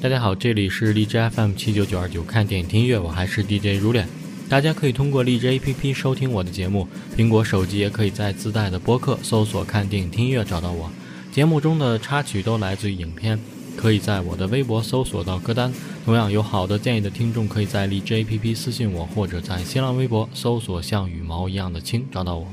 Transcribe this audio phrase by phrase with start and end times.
[0.00, 4.08] 大家好，这里是荔枝 FM 七九九二九，看电影听音乐，我还是 DJ 如脸。
[4.48, 6.86] 大家可以通过荔枝 APP 收听我的节目，
[7.16, 10.88] 苹果手机也可以在自带的播客搜索“看电影听音乐”找到我。
[11.32, 13.40] 节目中的插曲都来自于影片，
[13.76, 15.74] 可以在我的微博搜索到歌单。
[16.04, 22.46] 同样有好的建议的听众，可以在荔枝 APP 私信我，或者在新浪微博搜索“像羽毛一样的青”找到我。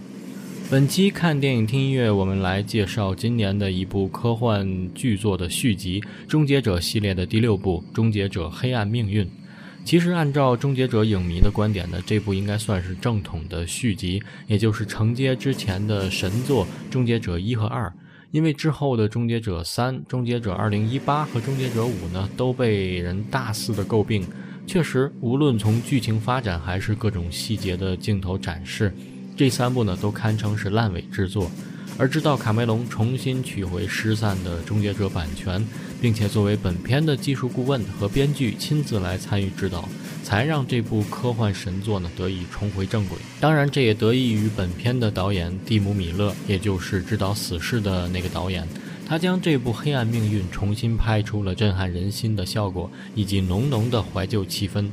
[0.68, 9.24] 本期看电影听音乐，我们来介绍今年的一部科幻巨作的续集《终结者》系列的第六部《终结者：黑暗命运》。
[9.86, 17.94] 其实，按照终结者影迷的观点呢，这部应该算是正统的续集，也就是承接之前的神作《终结者一》和二。
[18.32, 24.26] 因为之后的《终结者三》《终结者二零一八》和《终结者五》呢，都被人大肆的诟病。
[24.66, 28.92] 确实，无论从剧情发展还是各种细节的镜头展示，
[29.36, 31.50] 这三部呢都堪称是烂尾之作。
[31.98, 35.66] 而直到卡梅隆重新取回失散的《终结者》版权，
[36.02, 39.88] 并且作为本片的技术顾问和编剧亲自来参与指导，
[40.22, 43.18] 才让这部科幻神作呢得以重回正轨。
[43.40, 48.68] 当然，这也得益于本片的导演蒂姆·米勒，也就是指导《死侍》的那个导演，
[49.08, 54.90] 他将这部《黑暗命运》重新拍出了震撼人心的效果，以及浓浓的怀旧气氛。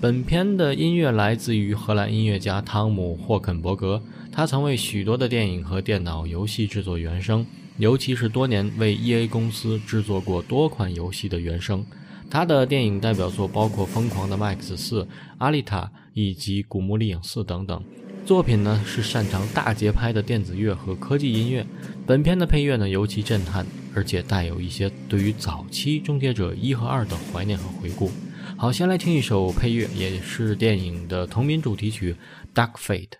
[0.00, 4.00] 本片的音乐来自于荷兰音乐家汤姆·霍肯伯格。
[4.30, 7.44] 他曾为许多的电影和电脑游戏制作原声，
[7.78, 9.26] 尤其是多年为 E.A.
[9.26, 11.84] 公司制作过多款游戏的原声。
[12.30, 15.02] 他的电影代表作包括《疯狂的麦克斯4》
[15.38, 15.80] 《阿丽塔》
[16.14, 17.82] 以及《古墓丽影4》等等。
[18.24, 21.66] 作品呢是擅长大节拍的电子乐和科技音乐。
[22.06, 28.12] 本片的配乐呢尤其震撼，而且带有一些对于早期《终结者一和二》的怀念和回顾。
[28.60, 32.16] 好，先来听一首配乐，也是电影的同名主题曲
[32.56, 33.10] 《Dark Fate》。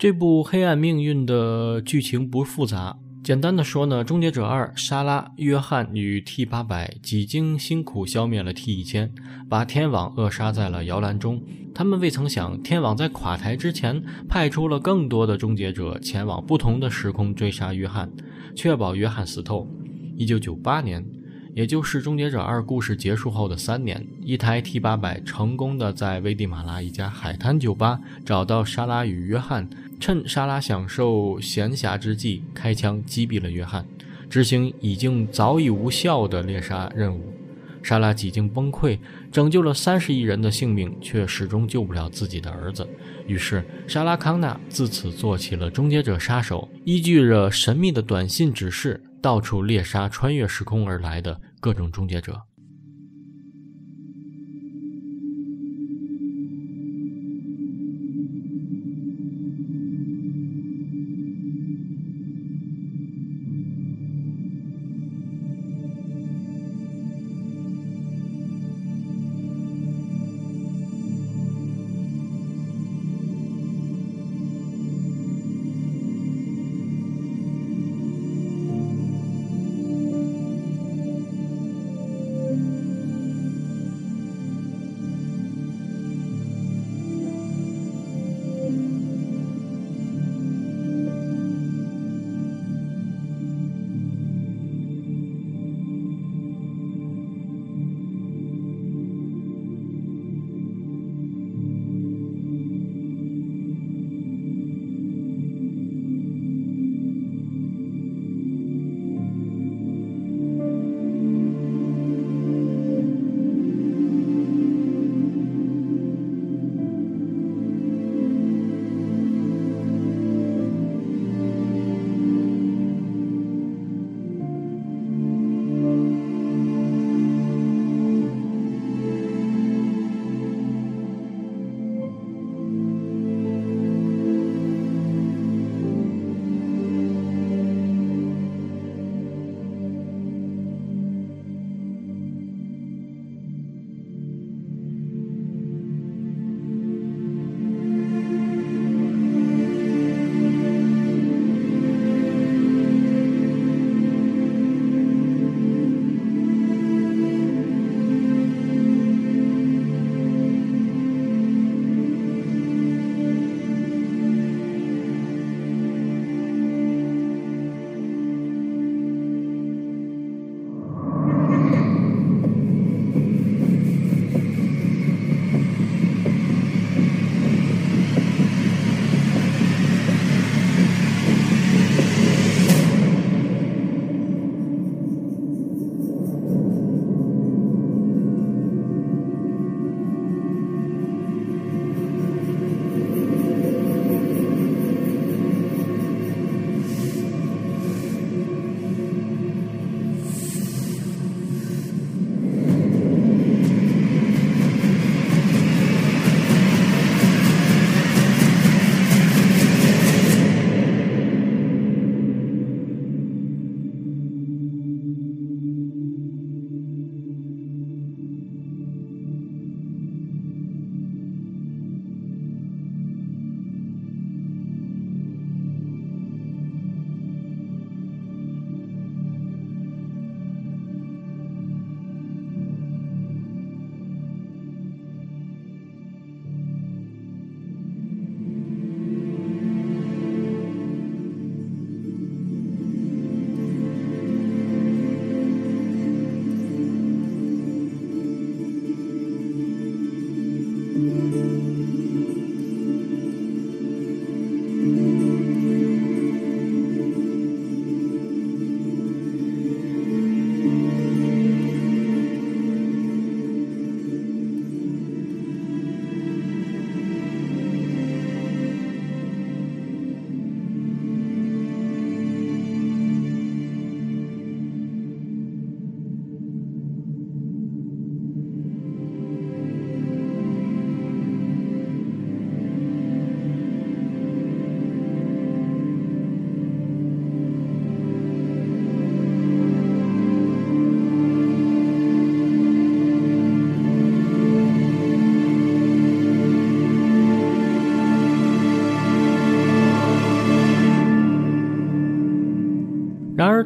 [0.00, 2.96] 这部《黑暗命运》的剧情不复杂。
[3.22, 9.12] 简单的说呢，终结者二莎拉、约翰与 T 八百几经辛苦消灭了 T 一千，
[9.46, 11.42] 把天网扼杀在了摇篮中。
[11.74, 18.10] 他们未曾想，天网在垮台之前，派出了更多的终结者前往不同的时空追杀约翰，
[18.56, 19.68] 确保约翰死透。
[20.16, 21.04] 一九九八年，
[21.54, 29.68] 也就是终结者二故事结束后的三年，一台 T 八百成功的在危地马拉一家海滩酒吧找到莎拉与约翰。
[30.00, 33.86] 趁莎拉享受闲暇之际，开枪击毙了约翰，
[34.30, 37.32] 执行已经早已无效的猎杀任务。
[37.82, 38.98] 莎拉几经崩溃，
[39.30, 42.86] 拯救了三十亿人的性命，却始终救不了自己的儿子。
[43.26, 52.40] 于是，莎拉康纳自此做起了终结者杀手，依据着神秘的短信指示，到处猎杀穿越时空而来的各种终结者。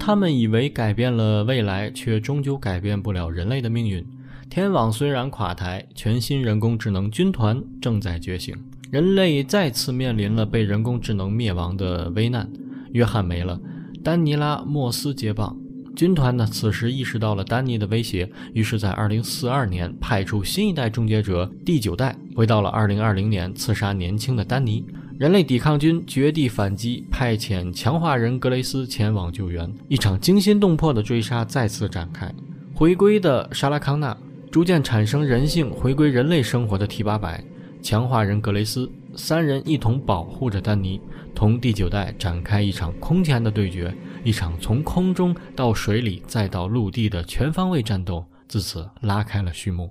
[0.07, 4.05] 他们以为改变了未来，却终究改变不了人类的命运。
[4.51, 8.55] 天网虽然垮台，全新人工智能军团正在觉醒，
[8.91, 12.47] 人类再次面临了被人工智能灭亡的危难。
[12.93, 13.59] 约翰没了，
[14.03, 15.57] 丹尼拉·莫斯接棒。
[15.97, 24.85] 军团呢，此时意识到了丹尼的威胁，于是，在二零四二年派出新一代终结者第九代，回到了二零二零年刺杀年轻的丹尼。
[25.16, 29.73] 人类抵抗军绝地反击，派遣强化人格雷斯前往救援。
[29.87, 32.33] 一场惊心动魄的追杀再次展开。
[32.75, 34.16] 回归的沙拉康纳
[34.50, 37.42] 逐渐产生人性，回归人类生活的 T 八百
[37.80, 41.00] 强化人格雷斯三人一同保护着丹尼，
[41.33, 43.94] 同第九代展开一场空前的对决。
[44.25, 49.88] 一场从空中到水里再到陆地的全方位战斗，自此拉开了序幕。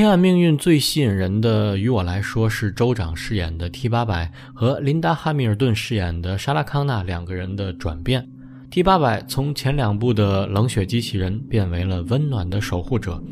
[0.00, 8.26] 黑暗命运最吸引人的，于我来说是州长饰演的 T 八百和琳达·哈密尔顿饰演的莎拉·康纳两个人的转变。
[8.70, 13.22] T 八百从前两部的冷血机器人变为了温暖的守护者。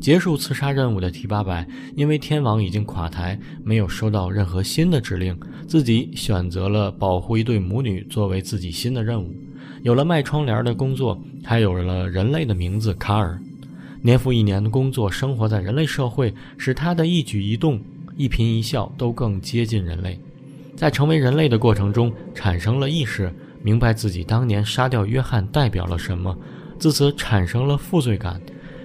[0.00, 1.64] 结束刺杀任务的 T 八百，
[1.94, 9.32] 因为天网已经垮台，没有收到任何新的指令，自己选择了保护一对母女作为自己新的任务。
[9.84, 13.40] 有了卖窗帘的工作，还有了人类的名字卡尔。
[14.06, 17.82] 年复一年的工作，生活在人类社会，使他的一举一动、
[18.16, 20.16] 一颦一笑都更接近人类。
[20.76, 23.34] 在成为人类的过程中，产生了意识，
[23.64, 26.38] 明白自己当年杀掉约翰代表了什么，
[26.78, 28.40] 自此产生了负罪感，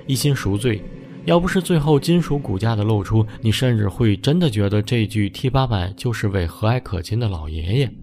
[0.08, 0.82] 一心赎罪。
[1.26, 7.94] 要不是最后金属骨架的露出，你甚至会真的觉得这具 T 八百就是位和蔼可亲的老爷爷。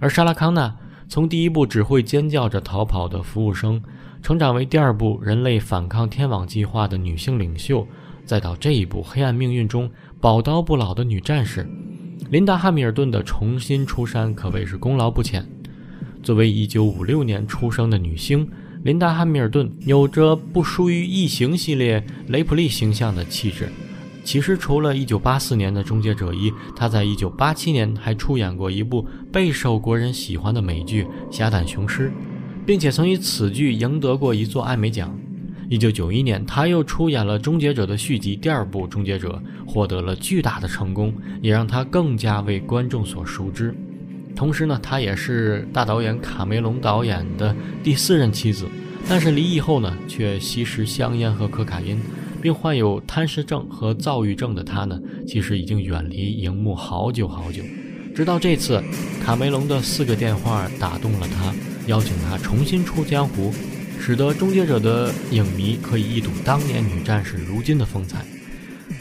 [0.00, 0.74] 而莎拉康纳
[1.10, 3.82] 从第一部只会尖叫着逃跑的服务生，
[4.22, 7.86] 成长为第二部人类反抗天网计划的女性领袖，
[8.24, 11.66] 再到这一部黑暗命运中宝刀不老的女战士，
[12.30, 15.46] 琳达·汉密尔顿的重新出山可谓是功劳不浅。
[16.22, 18.48] 作为1956年出生的女星。
[18.84, 23.68] 琳达·汉密尔顿有着不输于《异形》系列雷普利形象的气质。
[24.22, 32.08] 其实，除了1984年的《终结者一》，她在1987年还出演过一部备受国人喜欢的美剧《侠胆雄狮》，
[32.68, 35.18] 并且曾以此剧赢得过一座艾美奖。
[35.70, 43.74] 1991年，她又出演了《终结者》的续集第二部《终结者》，获得了巨大的成功，也让她更加为观众所熟知。
[44.36, 48.66] 同时呢，她也是大导演卡梅隆导演的第四任妻子，
[49.08, 51.98] 但是离异后呢，却吸食香烟和可卡因，
[52.42, 57.62] 并患有贪食症和躁郁症的她呢，其实已经远离荧幕好久好久。
[58.14, 58.84] 直到这次，
[59.24, 61.54] 卡梅隆的四个电话打动了她，
[61.88, 63.52] 邀请他重新出江湖，
[63.98, 68.24] 使得《终结者》的影迷可以一睹当年女战士如今的风采。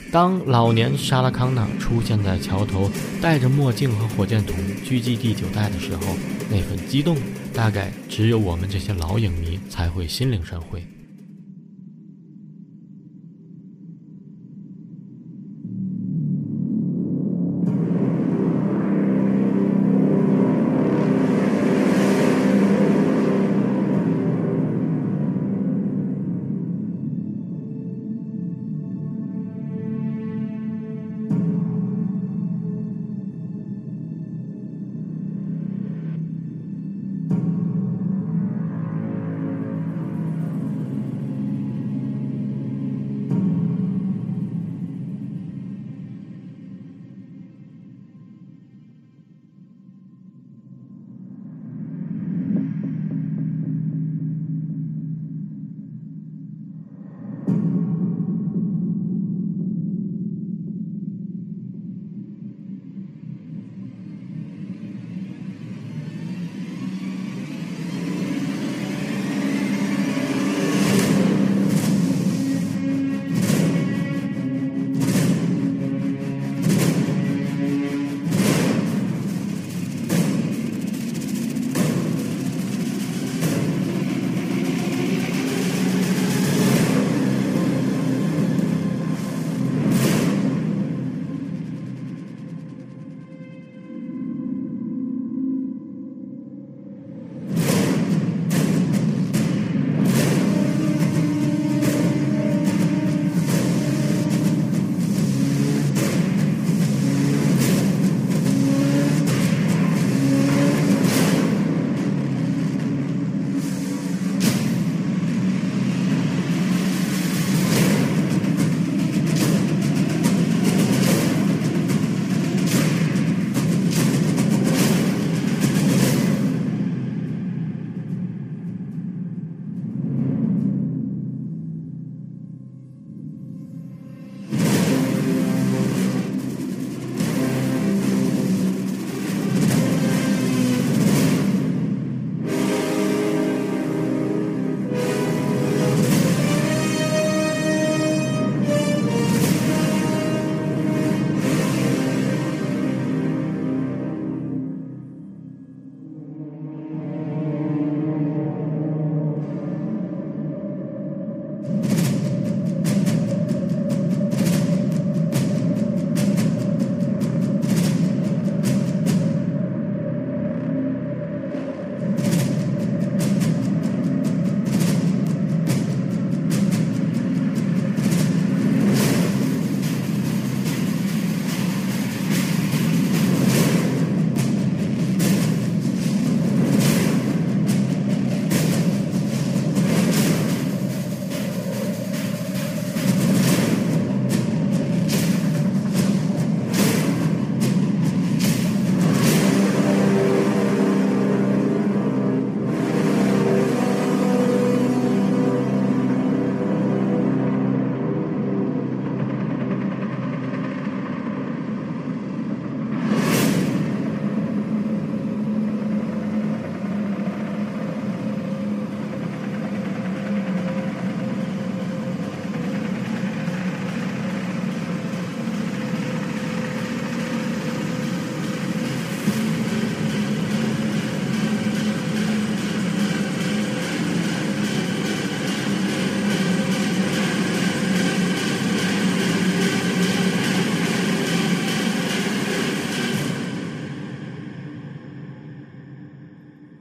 [0.10, 2.90] 当老年莎拉康纳出现在桥头，
[3.22, 6.16] 戴着墨镜和火箭筒狙击第九代的时候，
[6.50, 7.18] 那份激动，
[7.54, 10.82] 大概只有我们这些老影迷才会心领神会。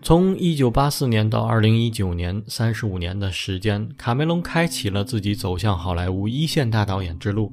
[0.07, 7.53] 从一九八四年到二零一九年，三十五年的时间，卡梅隆开启了自己走向好莱坞一线大导演之路。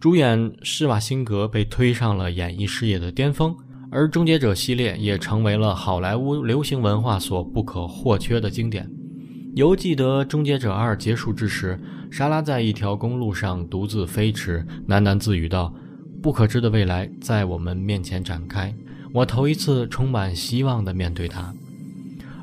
[0.00, 3.54] 主演施瓦辛格被推上了演艺事业的巅峰，
[3.88, 8.90] 而《终结者》系列也成为了好莱坞流行文化所不可或缺的经典。
[9.54, 11.78] 犹记得《终结者二》结束之时，
[12.10, 15.72] 莎拉在一条公路上独自飞驰，喃喃自语道
[16.20, 18.74] ：“不可知的未来在我们面前展开，
[19.14, 21.54] 我头一次充满希望地面对它。”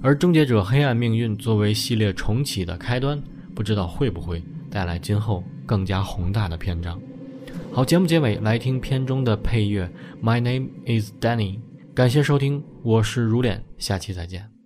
[0.02, 3.22] 而《终结者：黑暗命运》作为系列重启的开端，
[3.54, 7.00] 不知道会不会带来今后更加宏大的篇章。
[7.74, 9.90] 好，节目结尾来听片中的配乐，
[10.24, 11.58] 《My Name Is Danny》。
[11.94, 14.59] 感谢收听，我是如脸，下期再见。